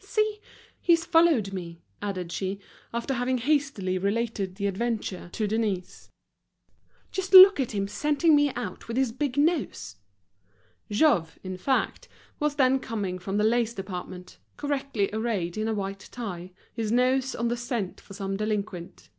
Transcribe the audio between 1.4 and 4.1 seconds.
me," added she, after having hastily